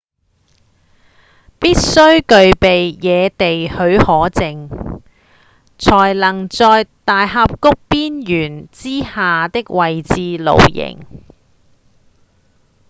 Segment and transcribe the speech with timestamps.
[1.59, 5.01] 必須具備野地許可證
[5.77, 10.97] 才能在大峽谷邊緣之下的位置露營